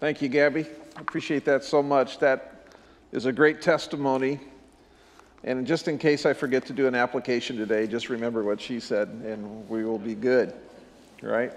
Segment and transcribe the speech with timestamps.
[0.00, 0.64] Thank you, Gabby.
[0.96, 2.20] I appreciate that so much.
[2.20, 2.68] That
[3.10, 4.38] is a great testimony.
[5.42, 8.78] And just in case I forget to do an application today, just remember what she
[8.78, 10.54] said, and we will be good,
[11.20, 11.52] right?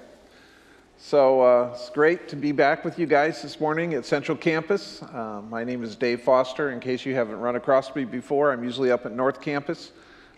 [0.98, 5.04] So uh, it's great to be back with you guys this morning at Central Campus.
[5.04, 6.72] Uh, my name is Dave Foster.
[6.72, 9.92] In case you haven't run across me before, I'm usually up at North Campus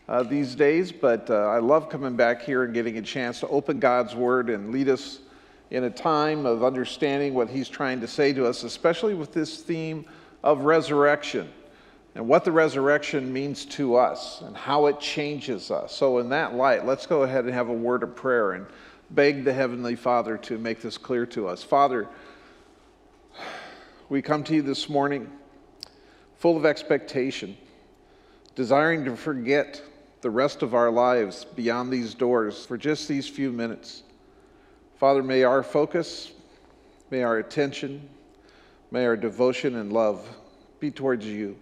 [0.09, 3.47] uh, these days, but uh, I love coming back here and getting a chance to
[3.47, 5.19] open God's Word and lead us
[5.73, 9.61] in a time of understanding what He's trying to say to us, especially with this
[9.61, 10.05] theme
[10.43, 11.49] of resurrection
[12.13, 15.91] and what the resurrection means to us and how it changes us.
[15.91, 18.67] So, in that light, let's go ahead and have a word of prayer and
[19.09, 21.63] beg the Heavenly Father to make this clear to us.
[21.63, 22.07] Father,
[24.09, 25.27] we come to you this morning
[26.37, 27.57] full of expectation,
[28.53, 29.81] desiring to forget
[30.21, 34.02] the rest of our lives beyond these doors for just these few minutes.
[34.97, 36.31] Father, may our focus,
[37.09, 38.07] may our attention,
[38.91, 40.27] may our devotion and love
[40.79, 41.57] be towards you.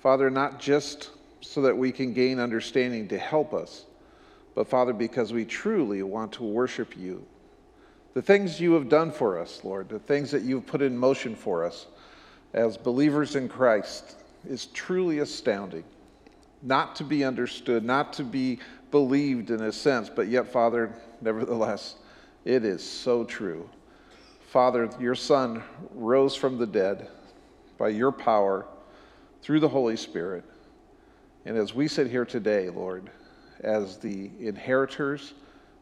[0.00, 3.84] Father, not just so that we can gain understanding to help us
[4.58, 7.24] but Father, because we truly want to worship you.
[8.14, 11.36] The things you have done for us, Lord, the things that you've put in motion
[11.36, 11.86] for us
[12.54, 14.16] as believers in Christ
[14.48, 15.84] is truly astounding.
[16.60, 18.58] Not to be understood, not to be
[18.90, 21.96] believed in a sense, but yet, Father, nevertheless,
[22.44, 23.68] it is so true.
[24.50, 25.62] Father, your Son
[25.94, 27.08] rose from the dead
[27.76, 28.66] by your power
[29.42, 30.44] through the Holy Spirit.
[31.44, 33.10] And as we sit here today, Lord,
[33.60, 35.34] as the inheritors,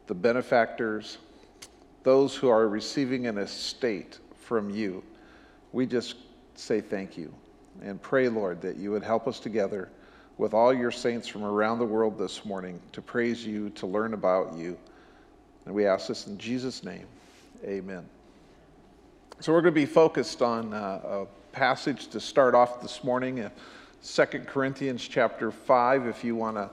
[0.06, 1.18] the benefactors,
[2.02, 5.02] those who are receiving an estate from you.
[5.72, 6.14] We just
[6.54, 7.34] say thank you
[7.82, 9.90] and pray, Lord, that you would help us together
[10.38, 14.14] with all your saints from around the world this morning to praise you, to learn
[14.14, 14.76] about you.
[15.64, 17.06] And we ask this in Jesus' name.
[17.64, 18.04] Amen.
[19.40, 23.40] So we're going to be focused on uh, a passage to start off this morning,
[23.40, 23.50] uh,
[24.04, 26.70] 2 Corinthians chapter 5, if you want to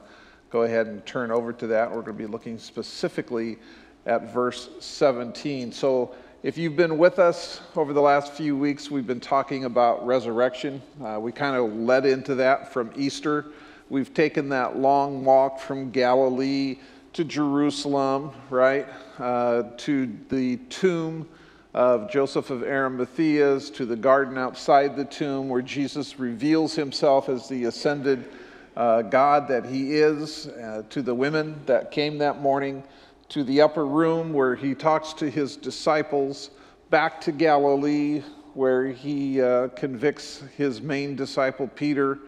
[0.49, 1.89] go ahead and turn over to that.
[1.89, 3.57] We're going to be looking specifically
[4.05, 5.71] at verse 17.
[5.71, 6.13] So,
[6.43, 10.81] if you've been with us over the last few weeks, we've been talking about resurrection.
[11.01, 13.45] Uh, we kind of led into that from Easter.
[13.89, 16.79] We've taken that long walk from Galilee
[17.13, 18.85] to Jerusalem, right,
[19.19, 21.29] uh, to the tomb
[21.73, 27.47] of Joseph of Arimathea's, to the garden outside the tomb where Jesus reveals himself as
[27.47, 28.29] the ascended
[28.75, 32.83] uh, God that He is, uh, to the women that came that morning,
[33.29, 36.51] to the upper room where He talks to His disciples,
[36.89, 38.21] back to Galilee
[38.53, 42.19] where He uh, convicts His main disciple, Peter,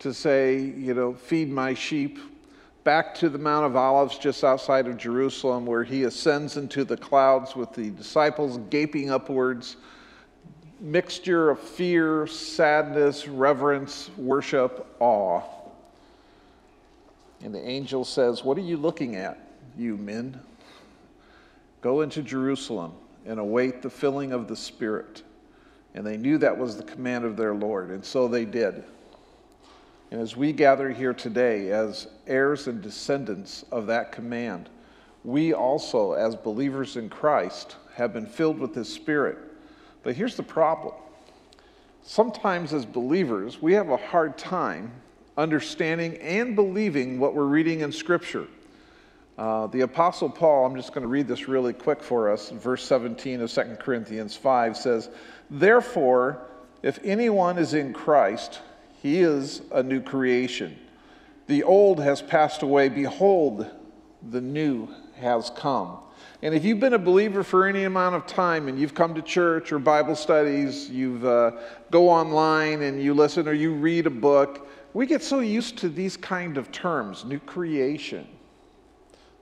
[0.00, 2.18] to say, you know, feed my sheep.
[2.84, 6.96] Back to the Mount of Olives just outside of Jerusalem where He ascends into the
[6.96, 9.76] clouds with the disciples gaping upwards
[10.80, 15.42] mixture of fear, sadness, reverence, worship, awe.
[17.42, 19.38] And the angel says, What are you looking at,
[19.78, 20.40] you men?
[21.80, 22.92] Go into Jerusalem
[23.24, 25.22] and await the filling of the Spirit.
[25.94, 28.84] And they knew that was the command of their Lord, and so they did.
[30.10, 34.70] And as we gather here today as heirs and descendants of that command,
[35.24, 39.38] we also, as believers in Christ, have been filled with His Spirit.
[40.02, 40.94] But here's the problem
[42.02, 44.92] sometimes, as believers, we have a hard time
[45.36, 48.46] understanding and believing what we're reading in Scripture.
[49.38, 52.50] Uh, the Apostle Paul, I'm just going to read this really quick for us.
[52.50, 55.10] Verse 17 of 2 Corinthians 5 says,
[55.48, 56.48] Therefore,
[56.82, 58.60] if anyone is in Christ,
[59.00, 60.76] he is a new creation.
[61.46, 62.88] The old has passed away.
[62.88, 63.70] Behold,
[64.28, 64.88] the new
[65.20, 65.98] has come.
[66.42, 69.22] And if you've been a believer for any amount of time and you've come to
[69.22, 71.60] church or Bible studies, you uh,
[71.92, 75.88] go online and you listen or you read a book, we get so used to
[75.88, 78.26] these kind of terms new creation.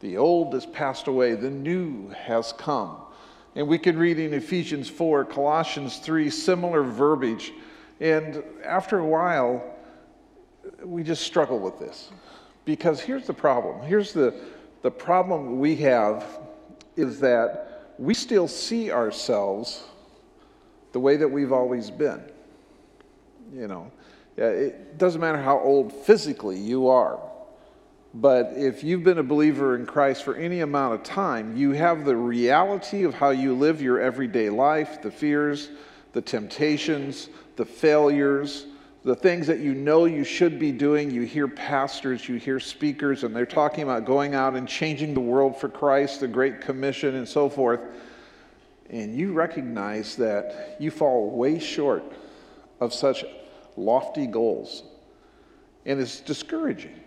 [0.00, 2.96] The old has passed away, the new has come.
[3.54, 7.52] And we can read in Ephesians 4, Colossians 3, similar verbiage.
[8.00, 9.64] And after a while,
[10.84, 12.10] we just struggle with this.
[12.66, 13.86] Because here's the problem.
[13.86, 14.34] Here's the,
[14.82, 16.26] the problem we have
[16.96, 19.84] is that we still see ourselves
[20.92, 22.22] the way that we've always been.
[23.54, 23.92] You know,
[24.36, 27.18] it doesn't matter how old physically you are,
[28.18, 32.06] but if you've been a believer in Christ for any amount of time, you have
[32.06, 35.68] the reality of how you live your everyday life, the fears,
[36.12, 38.64] the temptations, the failures,
[39.04, 41.10] the things that you know you should be doing.
[41.10, 45.20] You hear pastors, you hear speakers, and they're talking about going out and changing the
[45.20, 47.80] world for Christ, the Great Commission, and so forth.
[48.88, 52.04] and you recognize that you fall way short
[52.80, 53.24] of such
[53.76, 54.84] lofty goals.
[55.84, 56.98] And it's discouraging.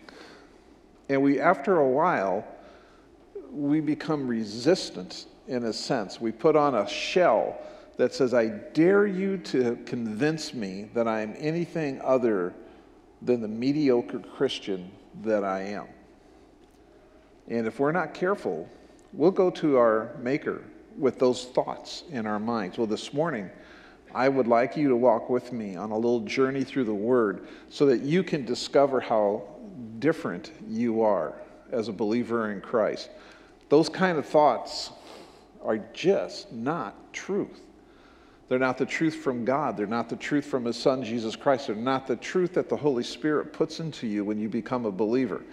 [1.10, 2.46] And we, after a while,
[3.52, 6.22] we become resistant in a sense.
[6.22, 7.60] We put on a shell
[7.98, 12.54] that says, I dare you to convince me that I am anything other
[13.22, 14.92] than the mediocre Christian
[15.24, 15.88] that I am.
[17.50, 18.70] And if we're not careful,
[19.12, 20.64] we'll go to our Maker
[20.98, 22.78] with those thoughts in our minds.
[22.78, 23.50] Well, this morning,
[24.14, 27.48] I would like you to walk with me on a little journey through the Word
[27.70, 29.44] so that you can discover how
[30.00, 31.34] different you are
[31.72, 33.10] as a believer in Christ.
[33.70, 34.92] Those kind of thoughts
[35.64, 37.62] are just not truth.
[38.48, 39.78] They're not the truth from God.
[39.78, 41.68] They're not the truth from His Son, Jesus Christ.
[41.68, 44.92] They're not the truth that the Holy Spirit puts into you when you become a
[44.92, 45.44] believer.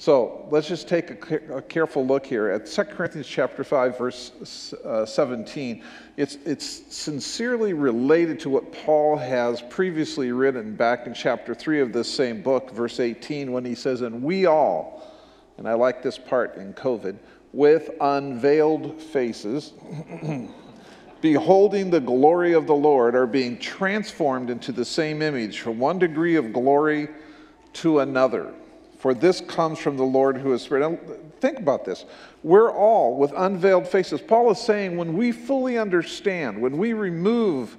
[0.00, 4.72] So let's just take a, a careful look here at 2 Corinthians chapter 5, verse
[4.84, 5.82] uh, 17.
[6.16, 11.92] It's, it's sincerely related to what Paul has previously written back in chapter 3 of
[11.92, 15.02] this same book, verse 18, when he says, And we all,
[15.56, 17.16] and I like this part in COVID,
[17.52, 19.72] with unveiled faces,
[21.20, 25.98] beholding the glory of the Lord, are being transformed into the same image from one
[25.98, 27.08] degree of glory
[27.72, 28.54] to another
[28.98, 30.90] for this comes from the Lord who is Spirit.
[30.90, 30.98] Now,
[31.40, 32.04] think about this.
[32.42, 34.20] We're all with unveiled faces.
[34.20, 37.76] Paul is saying when we fully understand, when we remove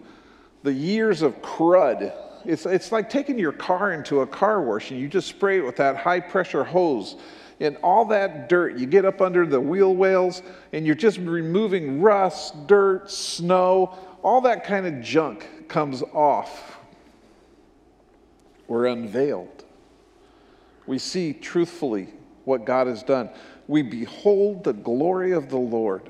[0.64, 2.14] the years of crud,
[2.46, 5.66] it's, it's like taking your car into a car wash and you just spray it
[5.66, 7.18] with that high pressure hose
[7.60, 8.78] and all that dirt.
[8.78, 10.42] You get up under the wheel wells
[10.72, 16.78] and you're just removing rust, dirt, snow, all that kind of junk comes off.
[18.70, 19.66] We're unveiled
[20.90, 22.08] we see truthfully
[22.46, 23.30] what God has done.
[23.68, 26.02] We behold the glory of the Lord.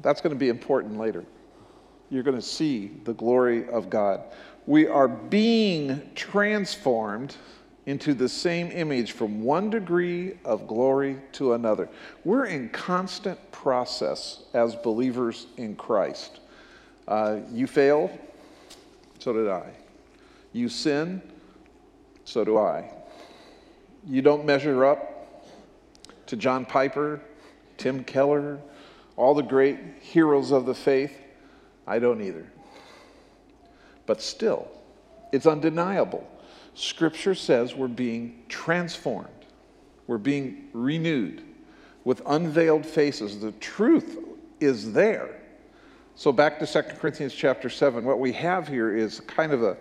[0.00, 1.24] That's going to be important later.
[2.08, 4.20] You're going to see the glory of God.
[4.66, 7.34] We are being transformed
[7.86, 11.88] into the same image from one degree of glory to another.
[12.22, 16.38] We're in constant process as believers in Christ.
[17.08, 18.16] Uh, you fail,
[19.18, 19.64] so did I.
[20.52, 21.20] You sin,
[22.28, 22.90] so do I.
[24.06, 25.44] You don't measure up
[26.26, 27.20] to John Piper,
[27.78, 28.58] Tim Keller,
[29.16, 31.18] all the great heroes of the faith.
[31.86, 32.46] I don't either.
[34.04, 34.68] But still,
[35.32, 36.28] it's undeniable.
[36.74, 39.28] Scripture says we're being transformed,
[40.06, 41.42] we're being renewed
[42.04, 43.40] with unveiled faces.
[43.40, 44.18] The truth
[44.60, 45.40] is there.
[46.14, 49.76] So back to 2 Corinthians chapter 7, what we have here is kind of a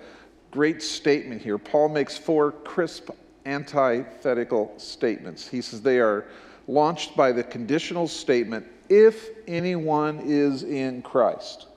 [0.51, 1.57] great statement here.
[1.57, 3.09] Paul makes four crisp
[3.45, 5.47] antithetical statements.
[5.47, 6.25] He says they are
[6.67, 11.67] launched by the conditional statement, if anyone is in Christ.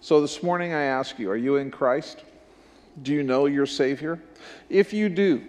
[0.00, 2.24] So this morning I ask you, are you in Christ?
[3.02, 4.20] Do you know your Savior?
[4.68, 5.42] If you do,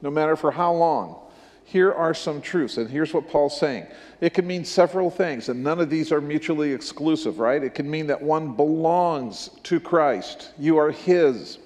[0.00, 1.16] no matter for how long,
[1.64, 2.76] here are some truths.
[2.76, 3.86] And here's what Paul's saying
[4.20, 7.62] it can mean several things, and none of these are mutually exclusive, right?
[7.62, 11.58] It can mean that one belongs to Christ, you are His.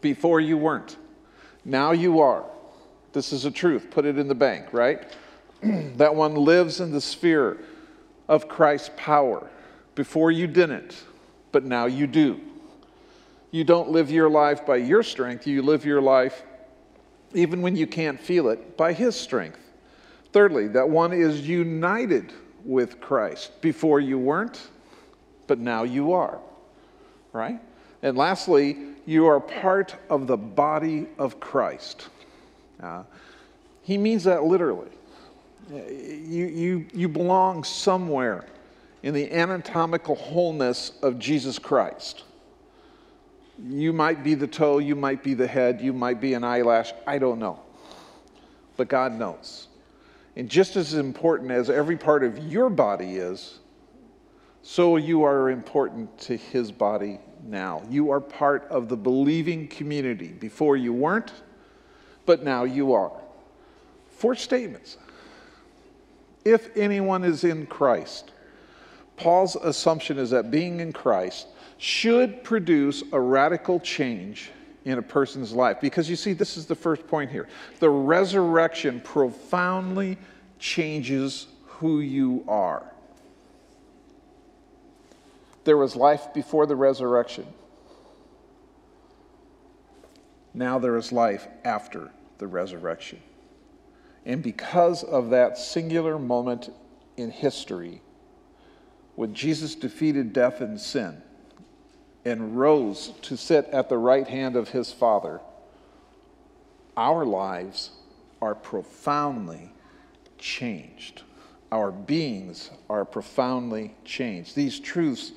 [0.00, 0.96] Before you weren't.
[1.64, 2.44] Now you are.
[3.12, 3.90] This is a truth.
[3.90, 5.10] Put it in the bank, right?
[5.62, 7.58] that one lives in the sphere
[8.28, 9.48] of Christ's power.
[9.94, 11.04] Before you didn't,
[11.52, 12.40] but now you do.
[13.52, 16.42] You don't live your life by your strength, you live your life,
[17.34, 19.60] even when you can't feel it, by His strength.
[20.32, 22.32] Thirdly, that one is united
[22.64, 23.60] with Christ.
[23.60, 24.60] Before you weren't,
[25.46, 26.40] but now you are,
[27.32, 27.60] right?
[28.02, 32.08] And lastly, you are part of the body of Christ.
[32.82, 33.02] Uh,
[33.82, 34.90] he means that literally.
[35.70, 38.44] You, you, you belong somewhere
[39.02, 42.24] in the anatomical wholeness of Jesus Christ.
[43.62, 46.92] You might be the toe, you might be the head, you might be an eyelash,
[47.06, 47.60] I don't know.
[48.76, 49.68] But God knows.
[50.36, 53.60] And just as important as every part of your body is,
[54.62, 57.82] so you are important to his body now.
[57.88, 60.28] You are part of the believing community.
[60.28, 61.32] Before you weren't,
[62.26, 63.12] but now you are.
[64.16, 64.96] Four statements.
[66.44, 68.32] If anyone is in Christ,
[69.16, 71.48] Paul's assumption is that being in Christ
[71.78, 74.50] should produce a radical change
[74.84, 75.80] in a person's life.
[75.80, 77.48] Because you see, this is the first point here.
[77.80, 80.18] The resurrection profoundly
[80.58, 82.93] changes who you are.
[85.64, 87.46] There was life before the resurrection.
[90.52, 93.20] Now there is life after the resurrection.
[94.26, 96.70] And because of that singular moment
[97.16, 98.00] in history,
[99.16, 101.22] when Jesus defeated death and sin
[102.24, 105.40] and rose to sit at the right hand of his Father,
[106.96, 107.90] our lives
[108.40, 109.72] are profoundly
[110.38, 111.22] changed.
[111.70, 114.54] Our beings are profoundly changed.
[114.54, 115.32] These truths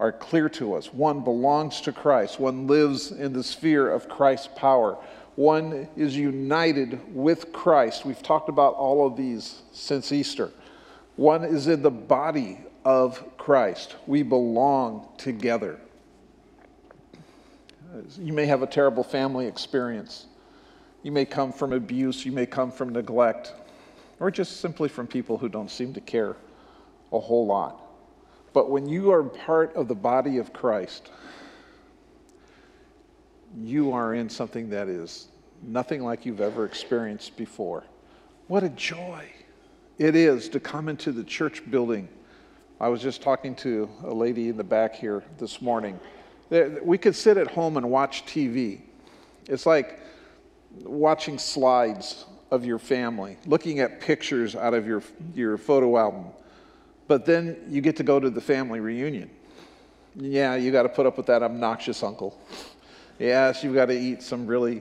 [0.00, 0.92] are clear to us.
[0.92, 4.96] One belongs to Christ, one lives in the sphere of Christ's power,
[5.36, 8.04] one is united with Christ.
[8.04, 10.50] We've talked about all of these since Easter.
[11.16, 13.96] One is in the body of Christ.
[14.06, 15.78] We belong together.
[18.18, 20.26] You may have a terrible family experience.
[21.02, 23.52] You may come from abuse, you may come from neglect,
[24.18, 26.36] or just simply from people who don't seem to care
[27.12, 27.89] a whole lot.
[28.52, 31.10] But when you are part of the body of Christ,
[33.56, 35.28] you are in something that is
[35.62, 37.84] nothing like you've ever experienced before.
[38.48, 39.26] What a joy
[39.98, 42.08] it is to come into the church building.
[42.80, 46.00] I was just talking to a lady in the back here this morning.
[46.82, 48.80] We could sit at home and watch TV.
[49.46, 50.00] It's like
[50.82, 55.02] watching slides of your family, looking at pictures out of your,
[55.34, 56.26] your photo album.
[57.10, 59.30] But then you get to go to the family reunion.
[60.14, 62.40] Yeah, you got to put up with that obnoxious uncle.
[63.18, 64.80] Yes, you've got to eat some really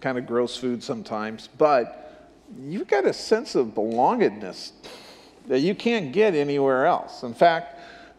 [0.00, 4.70] kind of gross food sometimes, but you've got a sense of belongingness
[5.48, 7.24] that you can't get anywhere else.
[7.24, 7.76] In fact,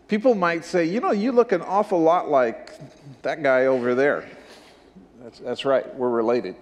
[0.09, 2.73] people might say, you know, you look an awful lot like
[3.21, 4.27] that guy over there.
[5.23, 6.57] That's, that's right, we're related.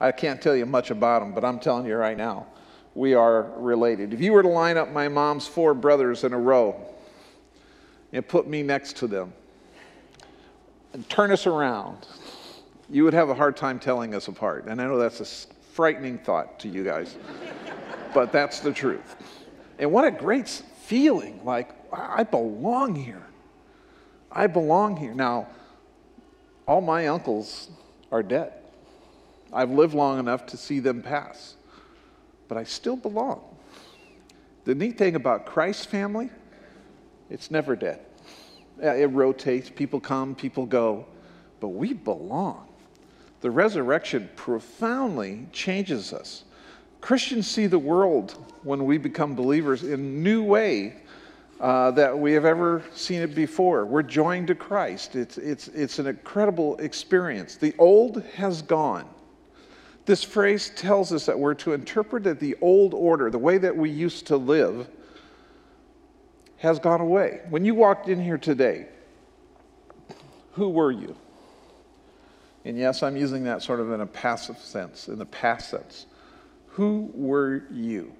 [0.00, 2.46] I can't tell you much about him, but I'm telling you right now,
[2.94, 4.12] we are related.
[4.12, 6.80] If you were to line up my mom's four brothers in a row
[8.12, 9.32] and put me next to them
[10.92, 12.06] and turn us around,
[12.88, 14.66] you would have a hard time telling us apart.
[14.66, 17.16] And I know that's a frightening thought to you guys,
[18.14, 19.16] but that's the truth.
[19.78, 23.26] And what a great feeling like, I belong here.
[24.30, 25.14] I belong here.
[25.14, 25.48] Now,
[26.66, 27.70] all my uncles
[28.12, 28.52] are dead.
[29.52, 31.54] I've lived long enough to see them pass,
[32.48, 33.42] but I still belong.
[34.64, 36.30] The neat thing about Christ's family,
[37.30, 38.00] it's never dead.
[38.80, 41.06] It rotates, people come, people go,
[41.60, 42.66] but we belong.
[43.40, 46.44] The resurrection profoundly changes us.
[47.00, 50.96] Christians see the world when we become believers in a new way
[51.60, 53.84] uh, that we have ever seen it before.
[53.84, 55.14] We're joined to Christ.
[55.14, 57.56] It's, it's, it's an incredible experience.
[57.56, 59.08] The old has gone.
[60.06, 63.76] This phrase tells us that we're to interpret that the old order, the way that
[63.76, 64.88] we used to live,
[66.58, 67.40] has gone away.
[67.48, 68.86] When you walked in here today,
[70.52, 71.16] who were you?
[72.64, 76.06] And yes, I'm using that sort of in a passive sense, in the past sense.
[76.68, 78.12] Who were you?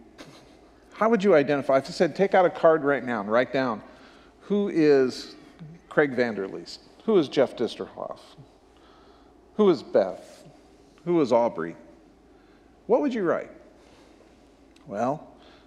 [0.94, 1.78] How would you identify?
[1.78, 3.82] If I said, take out a card right now and write down
[4.40, 5.34] who is
[5.88, 6.78] Craig Vanderleest?
[7.04, 8.20] Who is Jeff Disterhoff?
[9.56, 10.33] Who is Beth?
[11.04, 11.76] Who is Aubrey?
[12.86, 13.50] What would you write?
[14.86, 15.26] Well,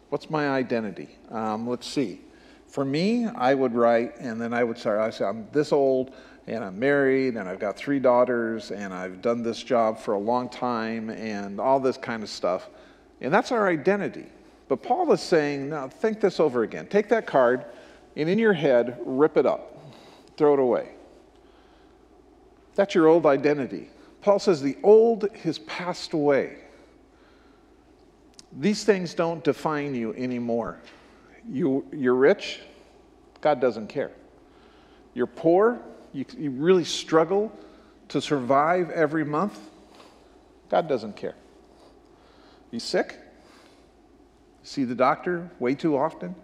[0.09, 1.09] what's my identity?
[1.31, 2.21] Um, let's see.
[2.67, 6.13] For me, I would write, and then I would start, I say, I'm this old,
[6.47, 10.19] and I'm married, and I've got three daughters, and I've done this job for a
[10.19, 12.69] long time, and all this kind of stuff.
[13.21, 14.25] And that's our identity.
[14.67, 16.87] But Paul is saying, now think this over again.
[16.87, 17.65] Take that card
[18.17, 19.77] and in your head, rip it up,
[20.37, 20.89] throw it away.
[22.73, 23.89] That's your old identity.
[24.27, 26.57] Paul says the old has passed away.
[28.59, 30.81] These things don't define you anymore.
[31.49, 32.59] You, you're rich,
[33.39, 34.11] God doesn't care.
[35.13, 35.79] You're poor,
[36.11, 37.57] you, you really struggle
[38.09, 39.57] to survive every month,
[40.67, 41.35] God doesn't care.
[42.69, 43.17] You sick?
[44.61, 46.35] See the doctor way too often?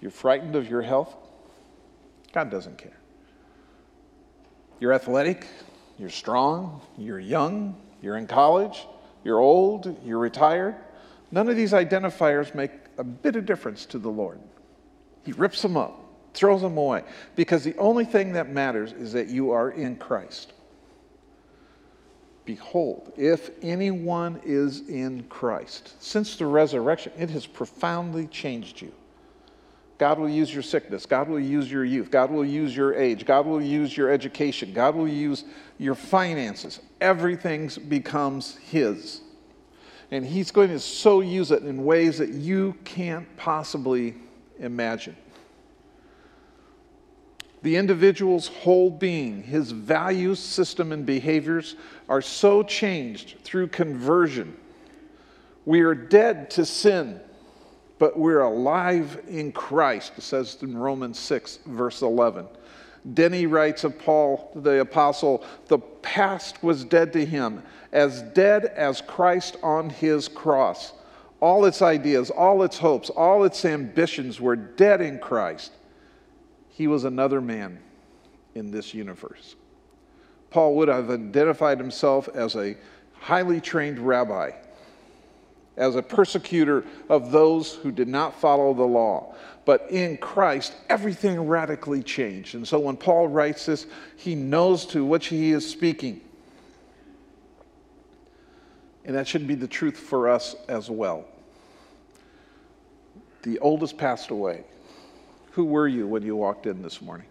[0.00, 1.14] You're frightened of your health?
[2.32, 2.96] God doesn't care.
[4.80, 5.46] You're athletic,
[6.02, 8.88] you're strong, you're young, you're in college,
[9.22, 10.74] you're old, you're retired.
[11.30, 14.40] None of these identifiers make a bit of difference to the Lord.
[15.24, 16.04] He rips them up,
[16.34, 17.04] throws them away,
[17.36, 20.52] because the only thing that matters is that you are in Christ.
[22.44, 28.92] Behold, if anyone is in Christ, since the resurrection, it has profoundly changed you.
[30.02, 31.06] God will use your sickness.
[31.06, 32.10] God will use your youth.
[32.10, 33.24] God will use your age.
[33.24, 34.72] God will use your education.
[34.72, 35.44] God will use
[35.78, 36.80] your finances.
[37.00, 39.20] Everything becomes His.
[40.10, 44.16] And He's going to so use it in ways that you can't possibly
[44.58, 45.14] imagine
[47.62, 51.76] the individual's whole being, his values, system, and behaviors
[52.08, 54.56] are so changed through conversion.
[55.64, 57.20] We are dead to sin,
[58.02, 62.48] but we're alive in Christ, it says in Romans 6, verse 11.
[63.14, 69.00] Denney writes of Paul the apostle, the past was dead to him, as dead as
[69.02, 70.94] Christ on his cross.
[71.38, 75.70] All its ideas, all its hopes, all its ambitions were dead in Christ.
[76.70, 77.78] He was another man
[78.56, 79.54] in this universe.
[80.50, 82.76] Paul would have identified himself as a
[83.12, 84.50] highly trained rabbi,
[85.76, 89.34] as a persecutor of those who did not follow the law.
[89.64, 92.54] But in Christ, everything radically changed.
[92.54, 93.86] And so when Paul writes this,
[94.16, 96.20] he knows to which he is speaking.
[99.04, 101.24] And that should be the truth for us as well.
[103.42, 104.64] The oldest passed away.
[105.52, 107.26] Who were you when you walked in this morning?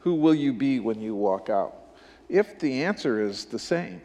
[0.00, 1.74] Who will you be when you walk out?
[2.28, 4.00] If the answer is the same,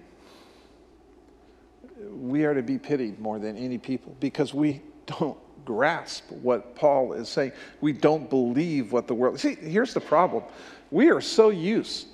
[2.12, 7.14] we are to be pitied more than any people because we don't grasp what Paul
[7.14, 7.52] is saying.
[7.82, 9.40] We don't believe what the world.
[9.40, 10.44] See, here's the problem.
[10.92, 12.08] We are so used,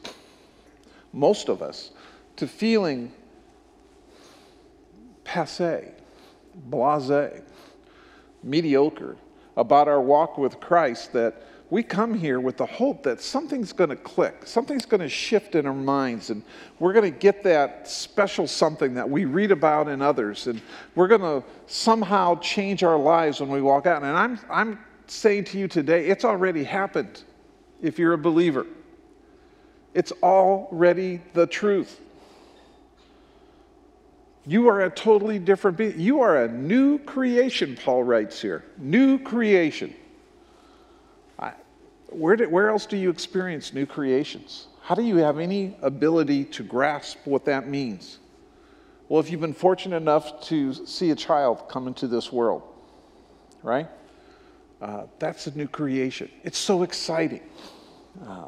[1.13, 1.91] most of us,
[2.37, 3.11] to feeling
[5.23, 5.91] passe,
[6.55, 7.41] blase,
[8.43, 9.17] mediocre
[9.57, 13.91] about our walk with Christ that we come here with the hope that something's going
[13.91, 16.41] to click, something's going to shift in our minds, and
[16.79, 20.61] we're going to get that special something that we read about in others, and
[20.95, 24.01] we're going to somehow change our lives when we walk out.
[24.01, 27.23] And I'm, I'm saying to you today, it's already happened
[27.81, 28.65] if you're a believer.
[29.93, 31.99] It's already the truth.
[34.45, 35.99] You are a totally different being.
[35.99, 38.65] You are a new creation, Paul writes here.
[38.79, 39.93] New creation.
[42.11, 44.67] Where, did, where else do you experience new creations?
[44.81, 48.19] How do you have any ability to grasp what that means?
[49.07, 52.63] Well, if you've been fortunate enough to see a child come into this world,
[53.63, 53.87] right?
[54.81, 56.29] Uh, that's a new creation.
[56.43, 57.41] It's so exciting.
[58.25, 58.47] Uh,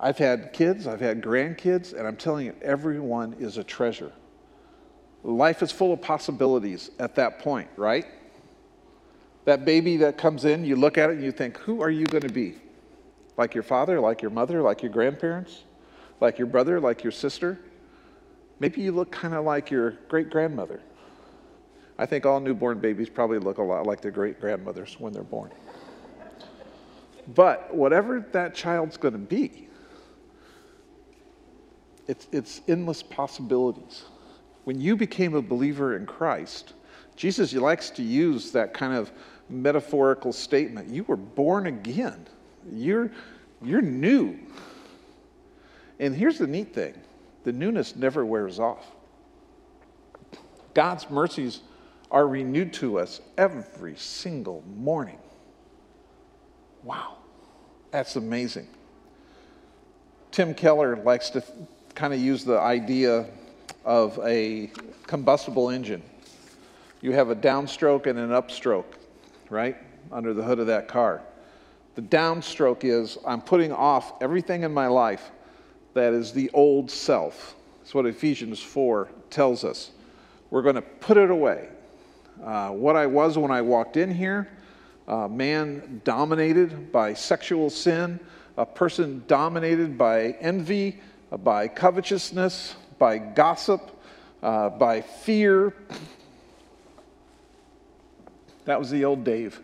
[0.00, 4.12] I've had kids, I've had grandkids, and I'm telling you, everyone is a treasure.
[5.24, 8.06] Life is full of possibilities at that point, right?
[9.44, 12.06] That baby that comes in, you look at it and you think, who are you
[12.06, 12.56] going to be?
[13.36, 15.64] Like your father, like your mother, like your grandparents,
[16.20, 17.58] like your brother, like your sister?
[18.60, 20.80] Maybe you look kind of like your great grandmother.
[21.98, 25.22] I think all newborn babies probably look a lot like their great grandmothers when they're
[25.22, 25.50] born.
[27.34, 29.68] But whatever that child's going to be,
[32.06, 34.04] it's, it's endless possibilities
[34.68, 36.74] when you became a believer in Christ,
[37.18, 39.10] Jesus likes to use that kind of
[39.50, 40.88] metaphorical statement.
[40.88, 42.28] You were born again.
[42.72, 43.10] You're,
[43.60, 44.38] you're new.
[45.98, 46.94] And here's the neat thing
[47.42, 48.86] the newness never wears off.
[50.74, 51.62] God's mercies
[52.08, 55.18] are renewed to us every single morning.
[56.84, 57.16] Wow,
[57.90, 58.68] that's amazing.
[60.30, 61.42] Tim Keller likes to
[61.96, 63.26] kind of use the idea
[63.84, 64.70] of a
[65.08, 66.02] combustible engine.
[67.00, 68.96] You have a downstroke and an upstroke,
[69.50, 69.76] right,
[70.10, 71.22] under the hood of that car.
[71.94, 75.30] The downstroke is I'm putting off everything in my life
[75.94, 77.54] that is the old self.
[77.78, 79.92] That's what Ephesians 4 tells us.
[80.50, 81.68] We're going to put it away.
[82.42, 84.48] Uh, what I was when I walked in here,
[85.06, 88.20] uh, man dominated by sexual sin,
[88.56, 91.00] a person dominated by envy,
[91.44, 93.90] by covetousness, by gossip,
[94.42, 95.74] uh, by fear.
[98.68, 99.60] That was the old Dave.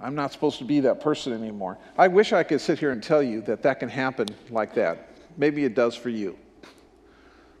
[0.00, 1.76] I'm not supposed to be that person anymore.
[1.98, 5.10] I wish I could sit here and tell you that that can happen like that.
[5.36, 6.38] Maybe it does for you.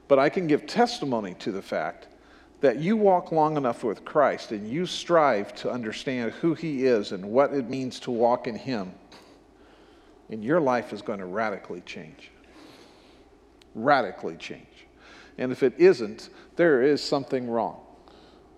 [0.08, 2.08] But I can give testimony to the fact
[2.62, 7.12] that you walk long enough with Christ and you strive to understand who He is
[7.12, 8.94] and what it means to walk in Him,
[10.30, 12.30] and your life is going to radically change
[13.76, 14.86] radically change.
[15.36, 17.78] And if it isn't, there is something wrong.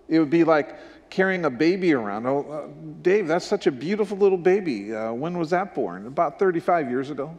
[0.07, 0.77] It would be like
[1.09, 2.25] carrying a baby around.
[2.25, 2.67] Oh, uh,
[3.01, 4.93] Dave, that's such a beautiful little baby.
[4.93, 6.07] Uh, when was that born?
[6.07, 7.35] About 35 years ago.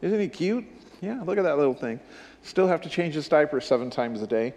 [0.00, 0.64] Isn't he cute?
[1.00, 2.00] Yeah, look at that little thing.
[2.42, 4.54] Still have to change his diaper seven times a day.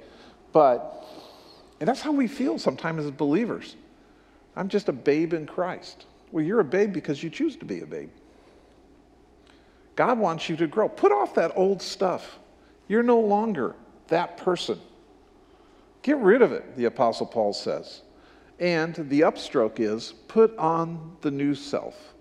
[0.51, 1.05] But,
[1.79, 3.75] and that's how we feel sometimes as believers.
[4.55, 6.05] I'm just a babe in Christ.
[6.31, 8.09] Well, you're a babe because you choose to be a babe.
[9.95, 10.89] God wants you to grow.
[10.89, 12.39] Put off that old stuff.
[12.87, 13.75] You're no longer
[14.07, 14.79] that person.
[16.07, 17.99] Get rid of it, the Apostle Paul says.
[18.61, 22.13] And the upstroke is put on the new self.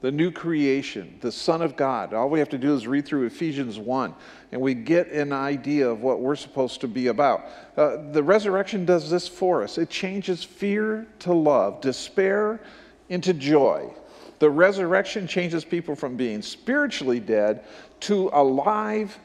[0.00, 2.12] the new creation, the Son of God.
[2.12, 4.14] All we have to do is read through Ephesians 1,
[4.50, 7.44] and we get an idea of what we're supposed to be about.
[7.76, 12.60] Uh, the resurrection does this for us it changes fear to love, despair
[13.08, 13.92] into joy.
[14.40, 17.64] The resurrection changes people from being spiritually dead
[18.00, 19.16] to alive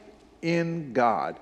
[0.42, 1.40] in God.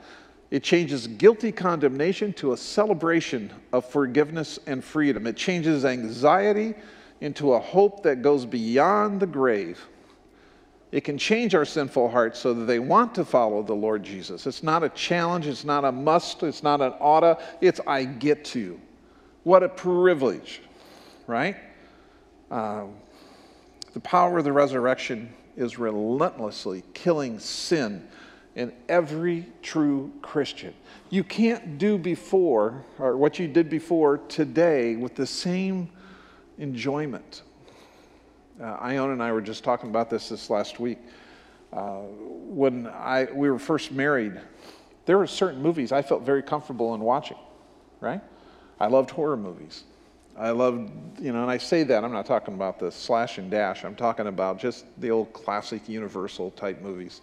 [0.53, 5.27] It changes guilty condemnation to a celebration of forgiveness and freedom.
[5.27, 6.75] It changes anxiety
[7.23, 9.81] into a hope that goes beyond the grave.
[10.91, 14.47] It can change our sinful hearts so that they want to follow the Lord Jesus.
[14.47, 18.45] It's not a challenge, it's not a must, it's not an oughta, it's I get
[18.47, 18.79] to.
[19.45, 20.61] What a privilege,
[21.27, 21.57] right?
[22.51, 22.88] Uh,
[23.95, 28.07] the power of the resurrection is relentlessly killing sin
[28.55, 30.75] in every true Christian.
[31.11, 35.91] You can't do before, or what you did before today, with the same
[36.59, 37.43] enjoyment.
[38.61, 40.99] Uh, Ione and I were just talking about this this last week.
[41.73, 44.38] Uh, when I, we were first married,
[45.07, 47.38] there were certain movies I felt very comfortable in watching,
[48.01, 48.21] right?
[48.79, 49.85] I loved horror movies.
[50.37, 53.51] I loved, you know, and I say that, I'm not talking about the slash and
[53.51, 57.23] dash, I'm talking about just the old classic Universal type movies.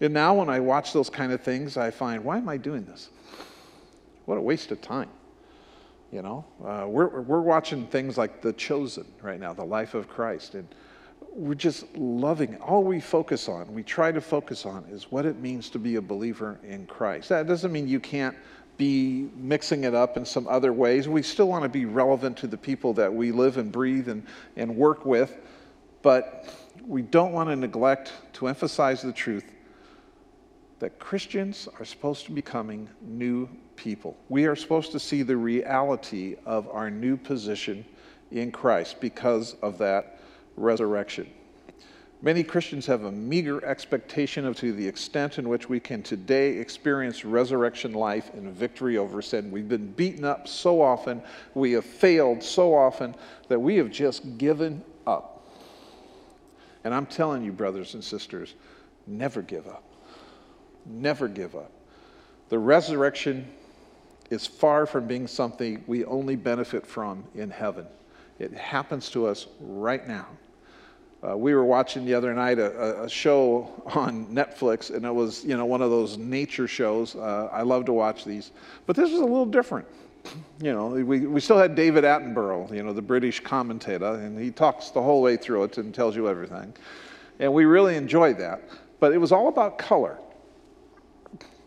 [0.00, 2.84] And now when I watch those kind of things, I find, why am I doing
[2.84, 3.10] this?
[4.24, 5.08] What a waste of time.
[6.12, 10.08] You know, uh, we're, we're watching things like The Chosen right now, the life of
[10.08, 10.68] Christ, and
[11.32, 12.60] we're just loving it.
[12.60, 15.96] All we focus on, we try to focus on, is what it means to be
[15.96, 17.30] a believer in Christ.
[17.30, 18.36] That doesn't mean you can't
[18.76, 21.08] be mixing it up in some other ways.
[21.08, 24.24] We still want to be relevant to the people that we live and breathe and,
[24.56, 25.36] and work with,
[26.02, 26.48] but
[26.86, 29.53] we don't want to neglect to emphasize the truth
[30.84, 34.18] that Christians are supposed to be becoming new people.
[34.28, 37.86] We are supposed to see the reality of our new position
[38.30, 40.20] in Christ because of that
[40.58, 41.30] resurrection.
[42.20, 46.58] Many Christians have a meager expectation of to the extent in which we can today
[46.58, 49.50] experience resurrection life and victory over sin.
[49.50, 51.22] We've been beaten up so often,
[51.54, 53.14] we have failed so often
[53.48, 55.48] that we have just given up.
[56.84, 58.52] And I'm telling you, brothers and sisters,
[59.06, 59.82] never give up.
[60.86, 61.70] Never give up.
[62.48, 63.46] The resurrection
[64.30, 67.86] is far from being something we only benefit from in heaven.
[68.38, 70.26] It happens to us right now.
[71.26, 75.42] Uh, we were watching the other night a, a, show on Netflix, and it was
[75.44, 77.14] you know one of those nature shows.
[77.14, 78.50] Uh, I love to watch these,
[78.86, 79.86] but this was a little different.
[80.60, 84.50] You know, we, we still had David Attenborough, you know, the British commentator, and he
[84.50, 86.74] talks the whole way through it and tells you everything,
[87.40, 88.62] and we really enjoyed that.
[89.00, 90.18] But it was all about color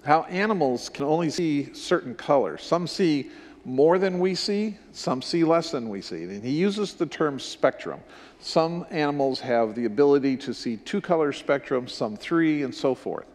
[0.08, 2.64] how animals can only see certain colors.
[2.64, 3.30] Some see
[3.66, 6.24] more than we see, some see less than we see.
[6.24, 8.00] And he uses the term spectrum.
[8.40, 13.26] Some animals have the ability to see two color spectrum, some three, and so forth.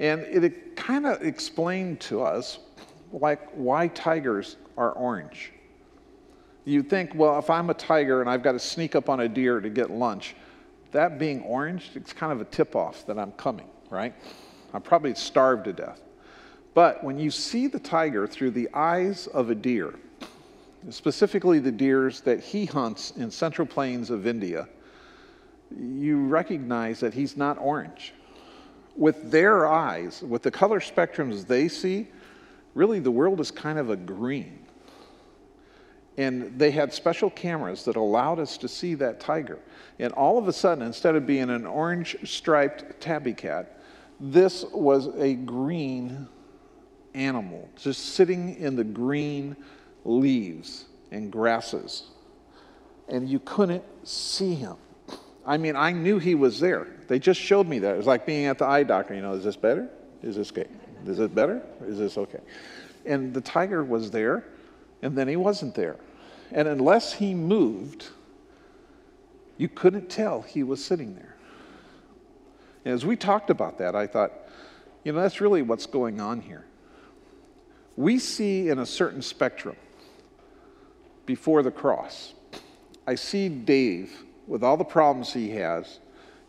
[0.00, 2.58] And it kind of explained to us
[3.12, 5.52] like why tigers are orange.
[6.64, 9.28] You'd think, well, if I'm a tiger and I've got to sneak up on a
[9.28, 10.34] deer to get lunch,
[10.90, 14.12] that being orange, it's kind of a tip off that I'm coming, right?
[14.72, 16.00] I'm probably starved to death.
[16.74, 19.94] But when you see the tiger through the eyes of a deer,
[20.88, 24.68] specifically the deers that he hunts in central plains of India,
[25.78, 28.14] you recognize that he's not orange.
[28.96, 32.08] With their eyes, with the color spectrums they see,
[32.74, 34.58] really the world is kind of a green.
[36.16, 39.58] And they had special cameras that allowed us to see that tiger.
[39.98, 43.79] And all of a sudden, instead of being an orange striped tabby cat,
[44.20, 46.28] this was a green
[47.14, 49.56] animal just sitting in the green
[50.04, 52.04] leaves and grasses.
[53.08, 54.76] And you couldn't see him.
[55.44, 56.86] I mean, I knew he was there.
[57.08, 57.94] They just showed me that.
[57.94, 59.14] It was like being at the eye doctor.
[59.14, 59.88] You know, is this better?
[60.22, 60.68] Is this okay?
[61.06, 61.62] Is this better?
[61.84, 62.40] Is this okay?
[63.06, 64.44] And the tiger was there,
[65.02, 65.96] and then he wasn't there.
[66.52, 68.08] And unless he moved,
[69.56, 71.29] you couldn't tell he was sitting there.
[72.84, 74.32] And as we talked about that, I thought,
[75.04, 76.64] you know, that's really what's going on here.
[77.96, 79.76] We see in a certain spectrum
[81.26, 82.34] before the cross.
[83.06, 86.00] I see Dave with all the problems he has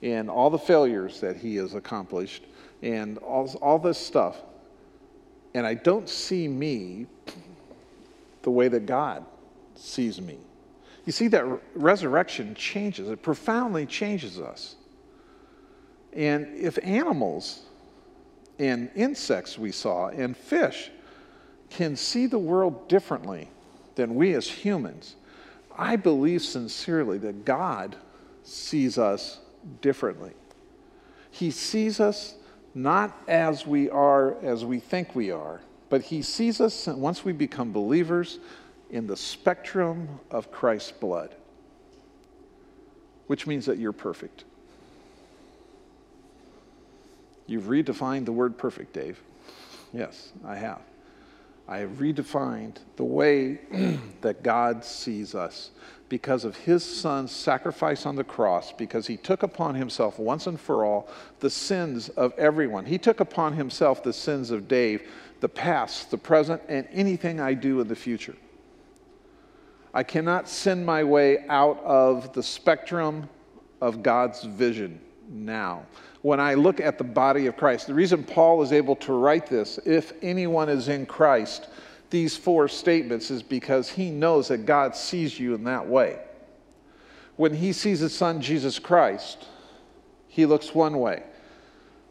[0.02, 2.44] and all the failures that he has accomplished
[2.82, 4.42] and all, all this stuff.
[5.54, 7.08] And I don't see me
[8.42, 9.26] the way that God
[9.76, 10.38] sees me.
[11.06, 14.76] You see, that resurrection changes, it profoundly changes us.
[16.14, 17.62] And if animals
[18.60, 20.92] and insects we saw and fish
[21.70, 23.50] can see the world differently
[23.96, 25.16] than we as humans,
[25.78, 27.96] I believe sincerely that God
[28.44, 29.40] sees us
[29.82, 30.34] differently.
[31.32, 32.36] He sees us
[32.74, 37.34] not as we are, as we think we are, but He sees us once we
[37.34, 38.40] become believers
[38.90, 41.36] in the spectrum of Christ's blood,
[43.28, 44.44] which means that you're perfect.
[47.52, 49.22] You've redefined the word perfect, Dave.
[49.92, 50.80] Yes, I have.
[51.68, 53.60] I have redefined the way
[54.22, 55.72] that God sees us
[56.08, 60.58] because of his son's sacrifice on the cross, because he took upon himself once and
[60.58, 61.10] for all
[61.42, 62.86] the sins of everyone.
[62.86, 65.10] He took upon himself the sins of Dave,
[65.42, 68.36] the past, the present, and anything I do in the future.
[69.94, 73.28] I cannot send my way out of the spectrum
[73.82, 75.86] of God's vision now.
[76.22, 79.48] When I look at the body of Christ, the reason Paul is able to write
[79.48, 81.68] this, if anyone is in Christ,
[82.12, 86.20] these four statements is because he knows that God sees you in that way.
[87.38, 89.48] When he sees his son, Jesus Christ,
[90.28, 91.24] he looks one way.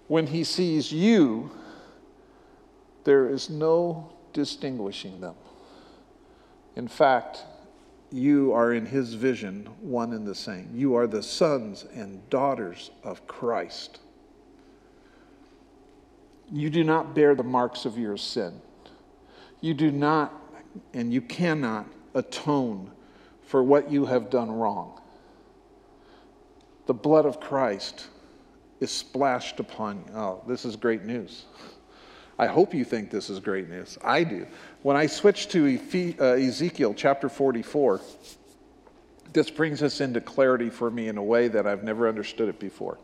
[0.08, 1.52] When he sees you,
[3.04, 5.34] there is no distinguishing them.
[6.74, 7.44] In fact,
[8.12, 10.70] you are in his vision one and the same.
[10.74, 14.00] You are the sons and daughters of Christ.
[16.52, 18.60] You do not bear the marks of your sin.
[19.60, 20.34] You do not
[20.94, 22.90] and you cannot atone
[23.42, 25.00] for what you have done wrong.
[26.86, 28.06] The blood of Christ
[28.80, 30.14] is splashed upon you.
[30.14, 31.44] Oh, this is great news.
[32.40, 33.98] I hope you think this is great news.
[34.02, 34.46] I do.
[34.80, 35.78] When I switch to
[36.18, 38.00] uh, Ezekiel chapter 44,
[39.34, 42.58] this brings us into clarity for me in a way that I've never understood it
[42.58, 42.96] before.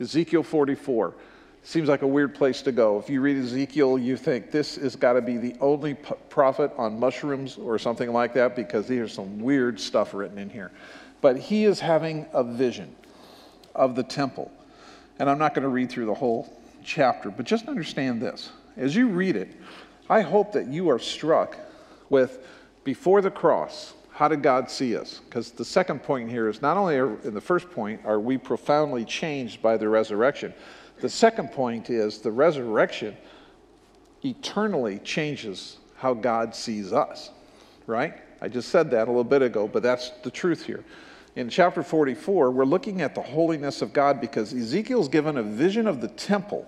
[0.00, 1.14] Ezekiel 44
[1.62, 2.98] seems like a weird place to go.
[2.98, 6.98] If you read Ezekiel, you think this has got to be the only prophet on
[6.98, 10.70] mushrooms or something like that because there's some weird stuff written in here.
[11.20, 12.96] But he is having a vision
[13.74, 14.50] of the temple.
[15.18, 16.57] And I'm not going to read through the whole
[16.88, 18.50] chapter, but just understand this.
[18.76, 19.48] As you read it,
[20.08, 21.56] I hope that you are struck
[22.08, 22.46] with
[22.82, 25.20] before the cross, how did God see us?
[25.26, 28.38] Because the second point here is not only are, in the first point are we
[28.38, 30.54] profoundly changed by the resurrection,
[31.00, 33.16] the second point is the resurrection
[34.24, 37.30] eternally changes how God sees us,
[37.86, 38.14] right?
[38.40, 40.84] I just said that a little bit ago, but that's the truth here.
[41.38, 45.86] In chapter 44, we're looking at the holiness of God because Ezekiel's given a vision
[45.86, 46.66] of the temple.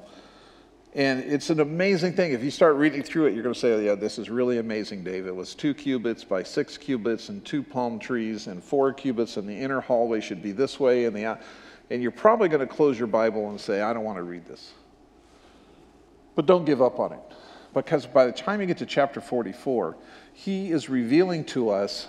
[0.94, 2.34] And it's an amazing thing.
[2.34, 4.58] If you start reading through it, you're going to say, oh, Yeah, this is really
[4.58, 5.26] amazing, Dave.
[5.26, 9.48] It was two cubits by six cubits and two palm trees and four cubits, and
[9.48, 11.36] the inner hallway should be this way, and the
[11.90, 14.46] and you're probably going to close your Bible and say, I don't want to read
[14.46, 14.70] this.
[16.36, 17.22] But don't give up on it.
[17.74, 19.96] Because by the time you get to chapter 44,
[20.32, 22.06] he is revealing to us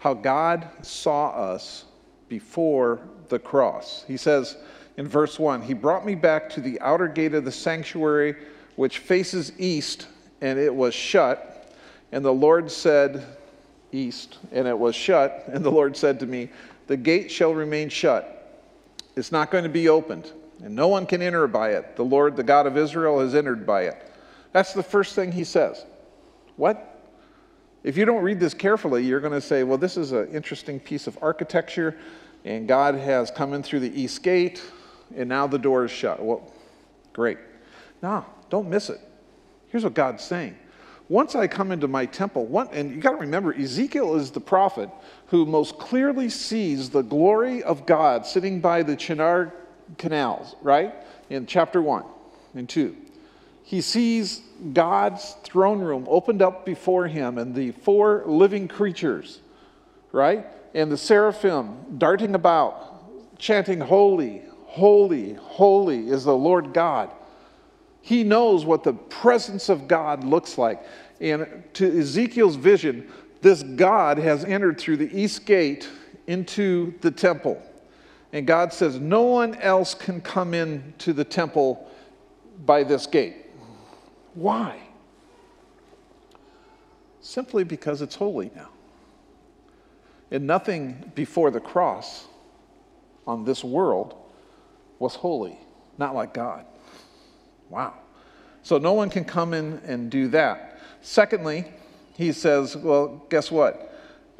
[0.00, 1.84] how God saw us
[2.28, 4.04] before the cross.
[4.08, 4.56] He says
[4.96, 8.34] in verse 1 He brought me back to the outer gate of the sanctuary,
[8.76, 10.08] which faces east,
[10.40, 11.72] and it was shut.
[12.12, 13.24] And the Lord said,
[13.92, 15.44] East, and it was shut.
[15.48, 16.50] And the Lord said to me,
[16.90, 18.36] the gate shall remain shut.
[19.14, 21.94] It's not going to be opened, and no one can enter by it.
[21.94, 24.10] The Lord, the God of Israel, has entered by it.
[24.50, 25.84] That's the first thing he says.
[26.56, 26.89] What?
[27.82, 30.78] If you don't read this carefully, you're going to say, well, this is an interesting
[30.80, 31.96] piece of architecture,
[32.44, 34.62] and God has come in through the east gate,
[35.16, 36.22] and now the door is shut.
[36.22, 36.52] Well,
[37.12, 37.38] great.
[38.02, 39.00] No, don't miss it.
[39.68, 40.56] Here's what God's saying
[41.10, 44.40] once I come into my temple, one, and you got to remember, Ezekiel is the
[44.40, 44.88] prophet
[45.26, 49.52] who most clearly sees the glory of God sitting by the Shinar
[49.98, 50.94] canals, right?
[51.28, 52.04] In chapter 1
[52.54, 52.96] and 2.
[53.70, 59.38] He sees God's throne room opened up before him and the four living creatures,
[60.10, 60.44] right?
[60.74, 67.12] And the seraphim darting about, chanting, Holy, holy, holy is the Lord God.
[68.02, 70.82] He knows what the presence of God looks like.
[71.20, 73.08] And to Ezekiel's vision,
[73.40, 75.88] this God has entered through the east gate
[76.26, 77.62] into the temple.
[78.32, 81.88] And God says, No one else can come into the temple
[82.66, 83.36] by this gate.
[84.34, 84.80] Why?
[87.20, 88.68] Simply because it's holy now.
[90.30, 92.26] And nothing before the cross
[93.26, 94.14] on this world
[94.98, 95.58] was holy,
[95.98, 96.64] not like God.
[97.68, 97.94] Wow.
[98.62, 100.78] So no one can come in and do that.
[101.00, 101.64] Secondly,
[102.14, 103.94] he says, well, guess what?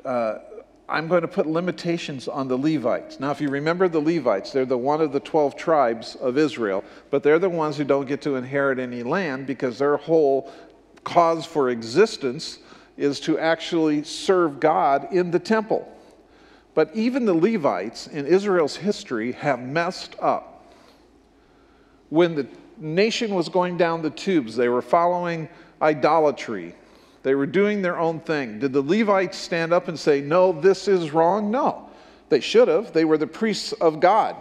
[0.04, 0.38] Uh,
[0.90, 3.20] I'm going to put limitations on the Levites.
[3.20, 6.82] Now, if you remember the Levites, they're the one of the 12 tribes of Israel,
[7.10, 10.52] but they're the ones who don't get to inherit any land because their whole
[11.04, 12.58] cause for existence
[12.96, 15.90] is to actually serve God in the temple.
[16.74, 20.74] But even the Levites in Israel's history have messed up.
[22.08, 22.48] When the
[22.78, 25.48] nation was going down the tubes, they were following
[25.80, 26.74] idolatry,
[27.22, 28.58] they were doing their own thing.
[28.58, 31.50] Did the Levites stand up and say, No, this is wrong?
[31.50, 31.88] No.
[32.28, 32.92] They should have.
[32.92, 34.36] They were the priests of God.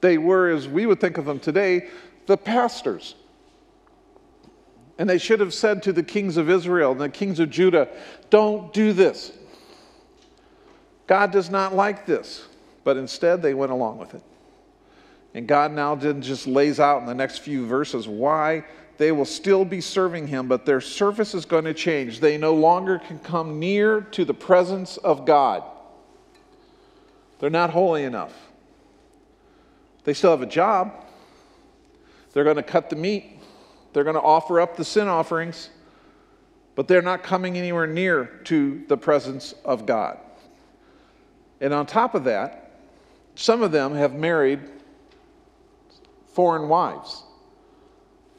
[0.00, 1.88] They were, as we would think of them today,
[2.26, 3.14] the pastors.
[4.98, 7.88] And they should have said to the kings of Israel and the kings of Judah,
[8.30, 9.32] Don't do this.
[11.06, 12.46] God does not like this.
[12.84, 14.22] But instead, they went along with it.
[15.34, 18.64] And God now just lays out in the next few verses why
[18.98, 22.20] they will still be serving him, but their service is going to change.
[22.20, 25.64] They no longer can come near to the presence of God.
[27.38, 28.32] They're not holy enough.
[30.04, 30.92] They still have a job.
[32.32, 33.38] They're going to cut the meat,
[33.92, 35.68] they're going to offer up the sin offerings,
[36.74, 40.18] but they're not coming anywhere near to the presence of God.
[41.60, 42.70] And on top of that,
[43.34, 44.60] some of them have married
[46.32, 47.24] foreign wives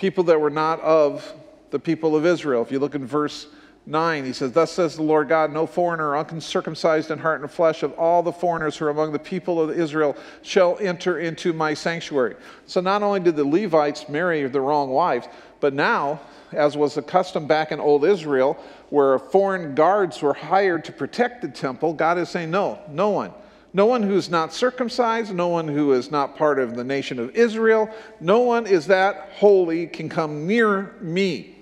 [0.04, 1.34] people that were not of
[1.70, 2.62] the people of Israel.
[2.62, 3.48] If you look in verse
[3.86, 7.84] 9, he says, Thus says the Lord God, no foreigner, uncircumcised in heart and flesh,
[7.84, 11.74] of all the foreigners who are among the people of Israel, shall enter into my
[11.74, 12.36] sanctuary.
[12.66, 15.30] So not only did the Levites marry the wrong wives,
[15.62, 16.20] but now,
[16.52, 18.58] as was the custom back in old Israel,
[18.90, 23.32] where foreign guards were hired to protect the temple, God is saying, No, no one.
[23.74, 27.36] No one who's not circumcised, no one who is not part of the nation of
[27.36, 31.56] Israel, no one is that holy can come near me.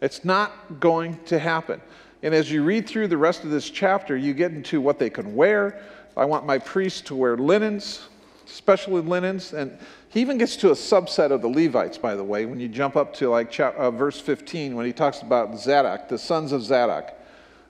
[0.00, 1.80] It's not going to happen.
[2.22, 5.10] And as you read through the rest of this chapter, you get into what they
[5.10, 5.82] can wear.
[6.16, 8.08] I want my priests to wear linens,
[8.46, 9.52] especially linens.
[9.52, 12.68] And he even gets to a subset of the Levites, by the way, when you
[12.68, 16.62] jump up to like uh, verse 15, when he talks about Zadok, the sons of
[16.62, 17.14] Zadok.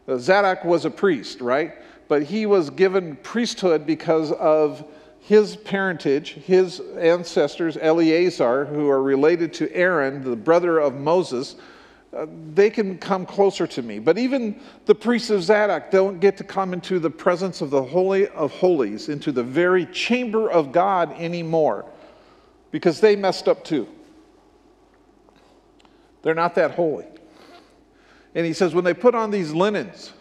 [0.09, 1.75] Uh, Zadok was a priest, right?
[2.11, 4.85] But he was given priesthood because of
[5.21, 11.55] his parentage, his ancestors, Eleazar, who are related to Aaron, the brother of Moses,
[12.13, 14.01] uh, they can come closer to me.
[14.01, 17.85] But even the priests of Zadok don't get to come into the presence of the
[17.85, 21.85] Holy of Holies, into the very chamber of God anymore,
[22.73, 23.87] because they messed up too.
[26.23, 27.07] They're not that holy.
[28.35, 30.13] And he says, when they put on these linens,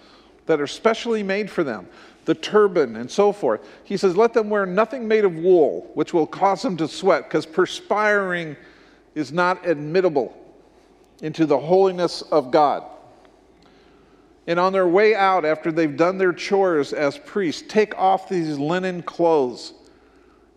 [0.49, 1.87] that are specially made for them,
[2.25, 3.61] the turban and so forth.
[3.83, 7.25] He says, Let them wear nothing made of wool, which will cause them to sweat,
[7.25, 8.57] because perspiring
[9.13, 10.35] is not admittable
[11.21, 12.83] into the holiness of God.
[14.47, 18.57] And on their way out, after they've done their chores as priests, take off these
[18.57, 19.73] linen clothes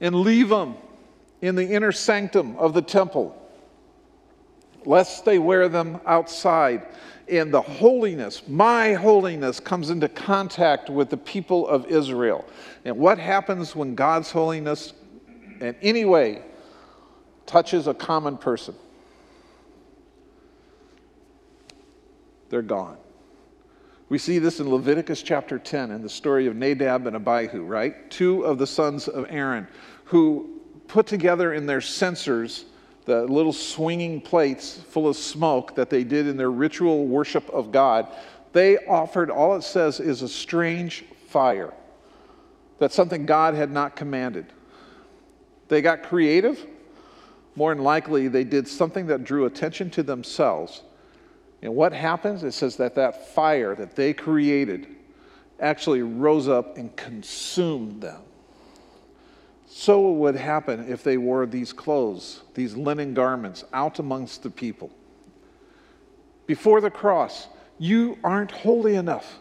[0.00, 0.74] and leave them
[1.42, 3.36] in the inner sanctum of the temple,
[4.86, 6.86] lest they wear them outside
[7.28, 12.44] and the holiness, my holiness, comes into contact with the people of Israel.
[12.84, 14.92] And what happens when God's holiness
[15.60, 16.42] in any way
[17.46, 18.74] touches a common person?
[22.50, 22.98] They're gone.
[24.08, 28.10] We see this in Leviticus chapter 10 in the story of Nadab and Abihu, right?
[28.10, 29.66] Two of the sons of Aaron
[30.04, 32.66] who put together in their censers
[33.04, 37.72] the little swinging plates full of smoke that they did in their ritual worship of
[37.72, 38.06] God,
[38.52, 41.72] they offered, all it says is a strange fire.
[42.78, 44.46] That's something God had not commanded.
[45.68, 46.66] They got creative.
[47.54, 50.82] More than likely, they did something that drew attention to themselves.
[51.62, 52.44] And what happens?
[52.44, 54.86] It says that that fire that they created
[55.60, 58.22] actually rose up and consumed them.
[59.74, 64.50] So what would happen if they wore these clothes, these linen garments, out amongst the
[64.50, 64.90] people.
[66.46, 69.38] Before the cross, you aren't holy enough.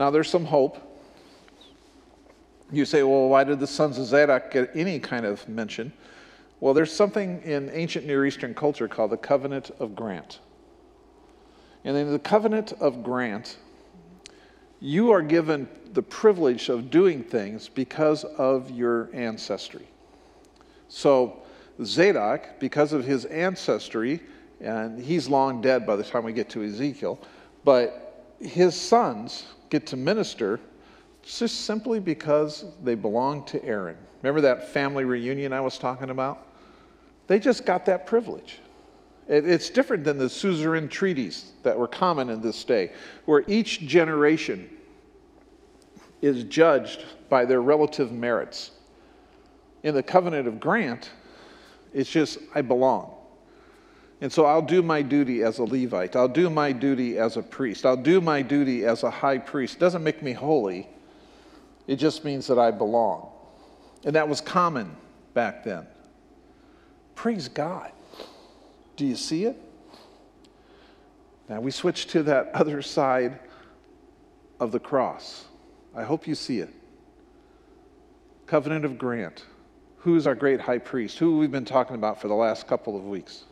[0.00, 0.78] Now, there's some hope.
[2.72, 5.92] You say, well, why did the sons of Zadok get any kind of mention?
[6.58, 10.40] Well, there's something in ancient Near Eastern culture called the Covenant of Grant.
[11.84, 13.58] And in the Covenant of Grant,
[14.84, 19.88] you are given the privilege of doing things because of your ancestry.
[20.88, 21.38] So,
[21.82, 24.20] Zadok, because of his ancestry,
[24.60, 27.18] and he's long dead by the time we get to Ezekiel,
[27.64, 30.60] but his sons get to minister
[31.22, 33.96] just simply because they belong to Aaron.
[34.20, 36.46] Remember that family reunion I was talking about?
[37.26, 38.58] They just got that privilege.
[39.26, 42.92] It's different than the suzerain treaties that were common in this day,
[43.24, 44.68] where each generation
[46.24, 48.70] is judged by their relative merits.
[49.82, 51.10] In the covenant of grant,
[51.92, 53.14] it's just, I belong.
[54.20, 56.16] And so I'll do my duty as a Levite.
[56.16, 57.84] I'll do my duty as a priest.
[57.84, 59.76] I'll do my duty as a high priest.
[59.76, 60.88] It doesn't make me holy,
[61.86, 63.28] it just means that I belong.
[64.04, 64.96] And that was common
[65.34, 65.86] back then.
[67.14, 67.92] Praise God.
[68.96, 69.60] Do you see it?
[71.48, 73.38] Now we switch to that other side
[74.60, 75.44] of the cross.
[75.96, 76.70] I hope you see it.
[78.46, 79.44] Covenant of Grant.
[79.98, 81.18] Who's our great high priest?
[81.18, 83.44] Who we've been talking about for the last couple of weeks?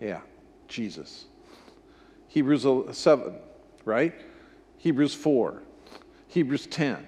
[0.00, 0.20] Yeah,
[0.66, 1.26] Jesus.
[2.28, 2.66] Hebrews
[2.96, 3.34] 7,
[3.84, 4.14] right?
[4.78, 5.62] Hebrews 4,
[6.26, 7.06] Hebrews 10.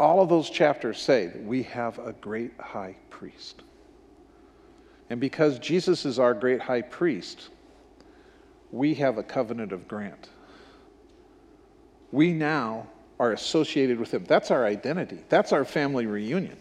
[0.00, 3.62] All of those chapters say that we have a great high priest.
[5.10, 7.50] And because Jesus is our great high priest,
[8.72, 10.30] we have a covenant of grant.
[12.12, 12.86] We now
[13.18, 14.24] are associated with him.
[14.24, 15.18] That's our identity.
[15.28, 16.56] That's our family reunion.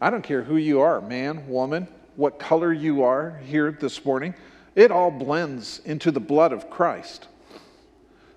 [0.00, 1.86] I don't care who you are, man, woman,
[2.16, 4.34] what color you are here this morning.
[4.74, 7.28] It all blends into the blood of Christ.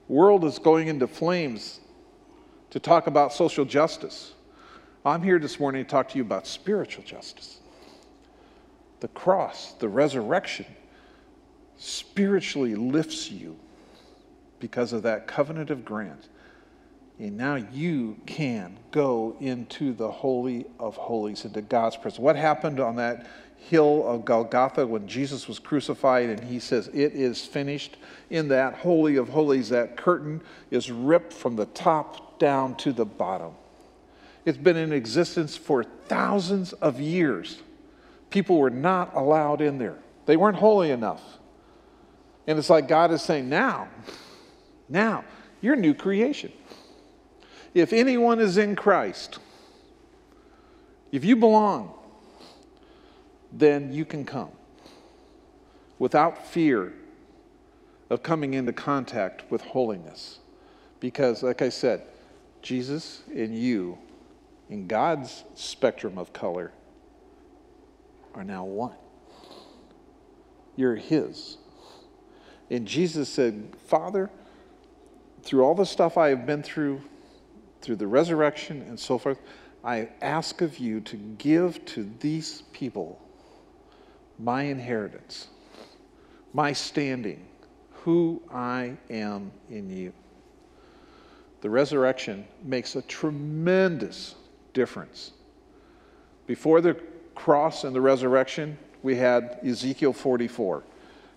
[0.08, 1.80] world is going into flames
[2.72, 4.34] to talk about social justice.
[5.06, 7.60] I'm here this morning to talk to you about spiritual justice.
[9.00, 10.66] The cross, the resurrection,
[11.78, 13.58] spiritually lifts you
[14.60, 16.28] because of that covenant of grant.
[17.20, 22.20] And now you can go into the Holy of Holies, into God's presence.
[22.20, 27.14] What happened on that hill of Golgotha when Jesus was crucified and he says, It
[27.14, 27.98] is finished?
[28.30, 30.42] In that Holy of Holies, that curtain
[30.72, 33.52] is ripped from the top down to the bottom.
[34.46, 37.62] It's been in existence for thousands of years.
[38.30, 41.22] People were not allowed in there, they weren't holy enough.
[42.48, 43.90] And it's like God is saying, now,
[44.90, 45.24] now,
[45.62, 46.52] you're a new creation.
[47.74, 49.38] If anyone is in Christ,
[51.12, 51.94] if you belong,
[53.52, 54.50] then you can come
[56.00, 56.94] without fear
[58.10, 60.40] of coming into contact with holiness.
[61.00, 62.04] Because, like I said,
[62.62, 63.98] Jesus and you,
[64.70, 66.72] in God's spectrum of color,
[68.34, 68.96] are now one.
[70.76, 71.58] You're His.
[72.70, 74.30] And Jesus said, Father,
[75.50, 77.02] through all the stuff I have been through,
[77.82, 79.40] through the resurrection and so forth,
[79.84, 83.20] I ask of you to give to these people
[84.38, 85.48] my inheritance,
[86.54, 87.48] my standing,
[87.94, 90.14] who I am in you.
[91.62, 94.36] The resurrection makes a tremendous
[94.74, 95.32] difference.
[96.46, 96.96] Before the
[97.34, 100.84] cross and the resurrection, we had Ezekiel 44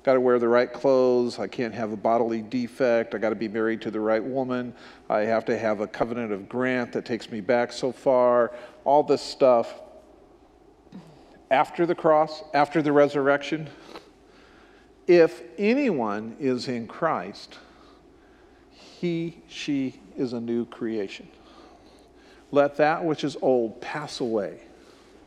[0.03, 1.38] got to wear the right clothes.
[1.38, 3.14] I can't have a bodily defect.
[3.14, 4.74] I got to be married to the right woman.
[5.09, 8.53] I have to have a covenant of grant that takes me back so far.
[8.84, 9.80] All this stuff.
[11.50, 13.68] After the cross, after the resurrection,
[15.07, 17.59] if anyone is in Christ,
[18.70, 21.28] he, she is a new creation.
[22.50, 24.61] Let that which is old pass away.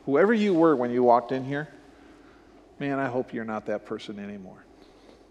[0.06, 1.68] Whoever you were when you walked in here,
[2.80, 4.65] man, I hope you're not that person anymore.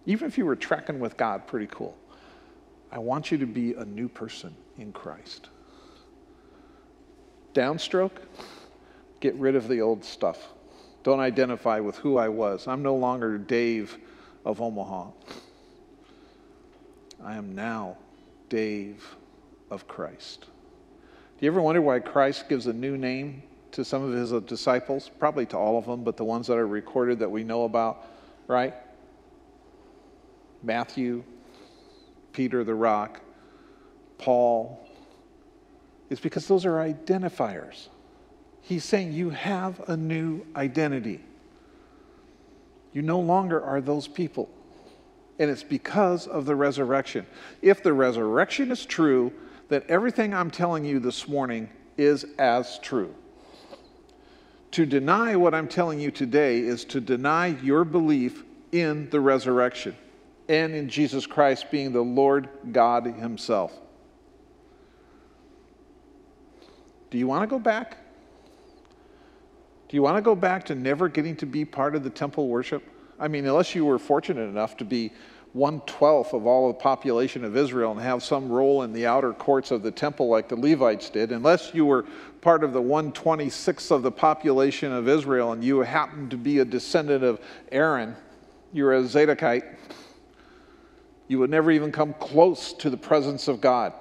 [0.07, 1.97] Even if you were trekking with God, pretty cool.
[2.93, 5.49] I want you to be a new person in Christ.
[7.55, 8.19] Downstroke,
[9.21, 10.49] get rid of the old stuff.
[11.03, 12.67] Don't identify with who I was.
[12.67, 13.97] I'm no longer Dave
[14.45, 15.11] of Omaha.
[17.23, 17.97] I am now
[18.49, 19.17] Dave
[19.71, 20.47] of Christ.
[21.39, 23.43] Do you ever wonder why Christ gives a new name
[23.73, 25.11] to some of his disciples?
[25.19, 28.05] Probably to all of them, but the ones that are recorded that we know about,
[28.47, 28.75] right?
[30.65, 31.25] Matthew,
[32.33, 33.21] Peter the rock,
[34.19, 34.89] Paul,
[36.11, 37.89] is because those are identifiers.
[38.63, 41.21] He's saying you have a new identity.
[42.93, 44.49] You no longer are those people.
[45.39, 47.27] And it's because of the resurrection.
[47.61, 49.33] If the resurrection is true,
[49.69, 53.15] then everything I'm telling you this morning is as true.
[54.73, 59.97] To deny what I'm telling you today is to deny your belief in the resurrection
[60.49, 63.73] and in Jesus Christ being the Lord God Himself.
[67.11, 67.99] Do you want to go back?
[69.89, 72.49] Do you want to go back to never getting to be part of the temple
[72.49, 72.83] worship?
[73.19, 75.13] I mean, unless you were fortunate enough to be
[75.53, 79.33] one twelfth of all the population of Israel and have some role in the outer
[79.33, 82.05] courts of the temple like the Levites did, unless you were
[82.41, 86.65] part of the 126th of the population of Israel and you happened to be a
[86.65, 87.41] descendant of
[87.71, 88.17] Aaron,
[88.73, 89.77] you're a Zadokite
[91.29, 93.93] you would never even come close to the presence of God.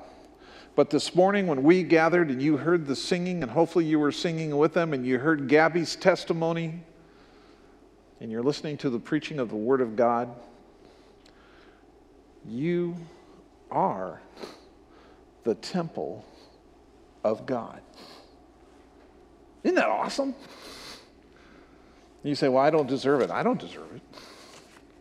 [0.75, 4.11] But this morning, when we gathered and you heard the singing, and hopefully you were
[4.11, 6.81] singing with them, and you heard Gabby's testimony,
[8.19, 10.29] and you're listening to the preaching of the Word of God,
[12.47, 12.95] you
[13.69, 14.21] are
[15.43, 16.25] the temple
[17.23, 17.81] of God.
[19.63, 20.33] Isn't that awesome?
[22.23, 23.29] You say, Well, I don't deserve it.
[23.29, 24.01] I don't deserve it.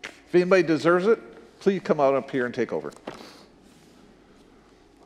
[0.04, 1.20] If anybody deserves it,
[1.62, 2.92] please come out up here and take over.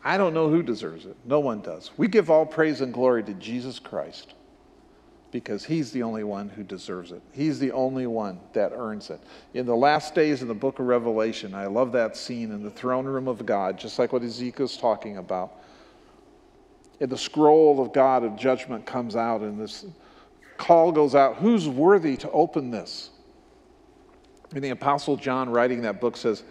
[0.03, 1.15] I don't know who deserves it.
[1.27, 1.91] No one does.
[1.99, 4.33] We give all praise and glory to Jesus Christ
[5.33, 7.21] because he's the only one who deserves it.
[7.33, 9.21] He's the only one that earns it.
[9.53, 12.71] In the last days in the book of Revelation, I love that scene in the
[12.71, 15.53] throne room of God, just like what Ezekiel's talking about.
[17.01, 19.85] And the scroll of God of judgment comes out, and this
[20.57, 23.11] call goes out Who's worthy to open this?
[24.55, 26.43] And the Apostle John, writing that book, says,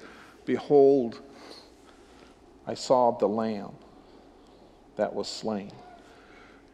[0.45, 1.21] Behold,
[2.67, 3.73] I saw the Lamb
[4.95, 5.71] that was slain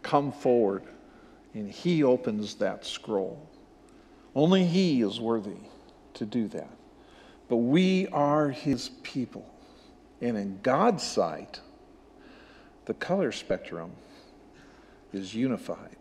[0.03, 0.83] come forward,
[1.53, 3.47] and he opens that scroll.
[4.35, 5.57] Only he is worthy
[6.15, 6.69] to do that.
[7.49, 9.45] But we are his people.
[10.21, 11.59] And in God's sight,
[12.85, 13.91] the color spectrum
[15.11, 15.97] is unified.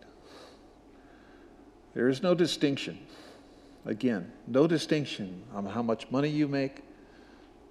[1.93, 2.99] There is no distinction.
[3.85, 6.81] Again, no distinction on how much money you make,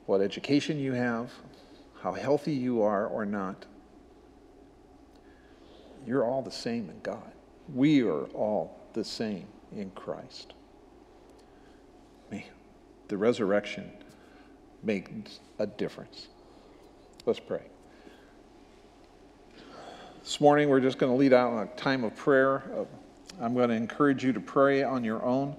[0.06, 1.30] what education you have,
[2.02, 3.66] how healthy you are or not.
[6.06, 7.30] You're all the same in God.
[7.72, 10.54] We are all the same in Christ.
[13.10, 13.90] The resurrection
[14.84, 16.28] makes a difference.
[17.26, 17.62] Let's pray.
[20.22, 22.62] This morning, we're just going to lead out in a time of prayer.
[22.72, 22.84] Uh,
[23.44, 25.56] I'm going to encourage you to pray on your own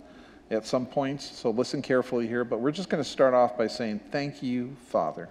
[0.51, 2.43] at some points, so listen carefully here.
[2.43, 5.29] But we're just going to start off by saying, Thank you, Father.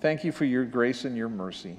[0.00, 1.76] Thank you for your grace and your mercy.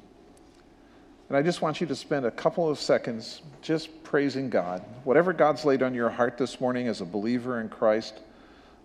[1.27, 4.83] And I just want you to spend a couple of seconds just praising God.
[5.03, 8.19] Whatever God's laid on your heart this morning as a believer in Christ,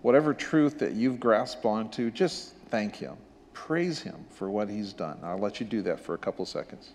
[0.02, 3.16] whatever truth that you've grasped onto, just thank Him.
[3.52, 5.18] Praise Him for what He's done.
[5.22, 6.92] I'll let you do that for a couple of seconds.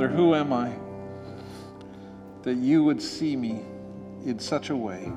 [0.00, 0.72] Father, who am I
[2.40, 3.60] that you would see me
[4.24, 5.12] in such a way?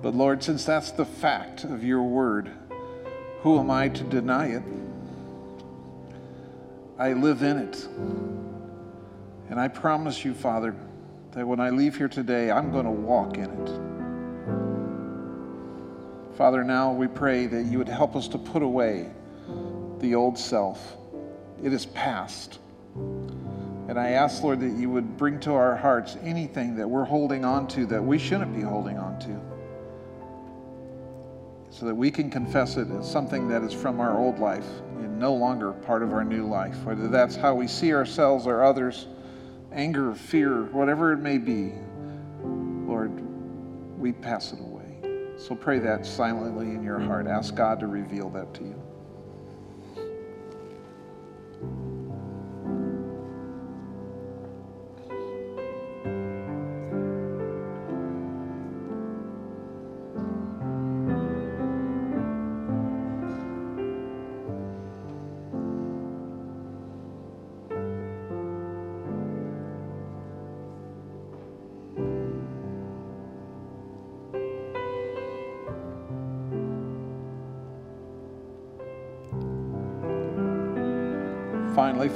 [0.00, 2.50] But Lord, since that's the fact of your word,
[3.42, 4.62] who am I to deny it?
[6.98, 7.86] I live in it.
[9.50, 10.74] And I promise you, Father,
[11.32, 13.68] that when I leave here today, I'm going to walk in it.
[16.38, 19.10] Father, now we pray that you would help us to put away
[19.98, 20.96] the old self.
[21.62, 22.58] It is past.
[23.88, 27.42] And I ask, Lord, that you would bring to our hearts anything that we're holding
[27.42, 29.40] on to that we shouldn't be holding on to.
[31.70, 34.66] So that we can confess it as something that is from our old life
[34.98, 36.76] and no longer part of our new life.
[36.84, 39.06] Whether that's how we see ourselves or others,
[39.72, 41.72] anger, fear, whatever it may be,
[42.42, 43.10] Lord,
[43.98, 44.98] we pass it away.
[45.38, 47.26] So pray that silently in your heart.
[47.26, 48.87] Ask God to reveal that to you.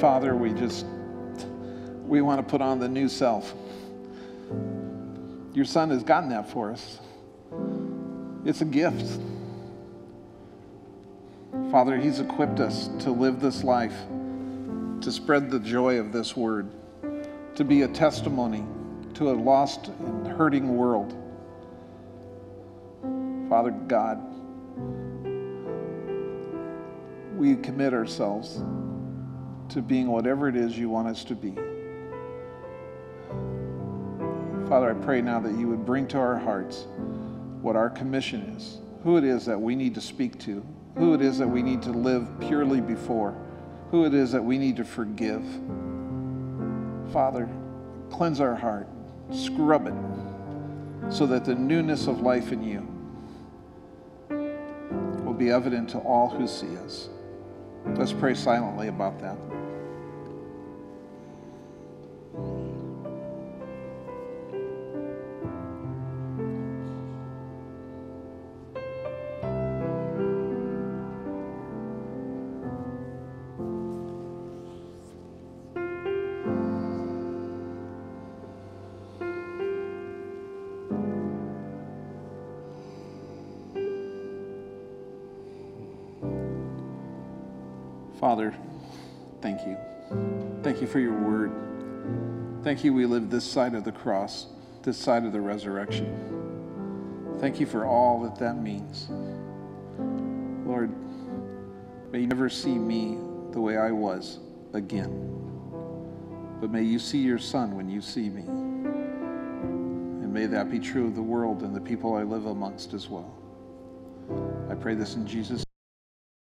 [0.03, 0.84] Father, we just
[2.09, 3.55] we want to put on the new self.
[5.55, 6.98] Your son has gotten that for us.
[8.44, 9.20] It's a gift.
[11.70, 13.94] Father, he's equipped us to live this life,
[15.03, 16.68] to spread the joy of this word,
[17.55, 18.64] to be a testimony
[19.14, 21.16] to a lost and hurting world.
[23.48, 24.18] Father God,
[27.36, 28.61] we commit ourselves
[29.72, 31.54] to being whatever it is you want us to be.
[34.68, 36.86] Father, I pray now that you would bring to our hearts
[37.60, 40.64] what our commission is, who it is that we need to speak to,
[40.96, 43.34] who it is that we need to live purely before,
[43.90, 45.44] who it is that we need to forgive.
[47.12, 47.48] Father,
[48.10, 48.88] cleanse our heart,
[49.30, 49.94] scrub it,
[51.12, 52.88] so that the newness of life in you
[55.24, 57.08] will be evident to all who see us.
[57.96, 59.36] Let's pray silently about that.
[88.32, 88.54] Father,
[89.42, 89.76] thank you.
[90.62, 91.52] Thank you for your word.
[92.64, 94.46] Thank you we live this side of the cross,
[94.82, 97.36] this side of the resurrection.
[97.40, 99.08] Thank you for all that that means.
[100.66, 100.90] Lord,
[102.10, 103.18] may you never see me
[103.50, 104.38] the way I was
[104.72, 105.10] again.
[106.58, 108.44] But may you see your son when you see me.
[108.44, 113.10] And may that be true of the world and the people I live amongst as
[113.10, 113.30] well.
[114.70, 115.64] I pray this in Jesus'